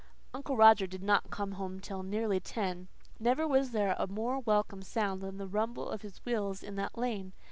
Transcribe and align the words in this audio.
Uncle 0.33 0.57
Roger 0.57 0.87
did 0.87 1.03
not 1.03 1.29
come 1.29 1.53
until 1.61 2.01
nearly 2.01 2.39
ten. 2.39 2.87
Never 3.19 3.47
was 3.47 3.69
there 3.69 3.95
a 3.99 4.07
more 4.07 4.39
welcome 4.39 4.81
sound 4.81 5.21
than 5.21 5.37
the 5.37 5.45
rumble 5.45 5.87
of 5.91 6.01
his 6.01 6.17
wheels 6.25 6.63
in 6.63 6.73
the 6.73 6.89
lane. 6.95 7.33